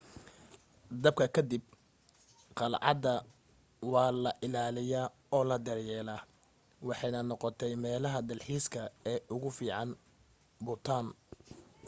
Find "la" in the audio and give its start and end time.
4.23-4.31, 5.49-5.57